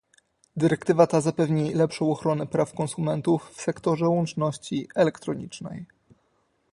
[0.55, 5.85] Dyrektywa ta zapewni lepszą ochronę praw konsumentów w sektorze łączności elektronicznej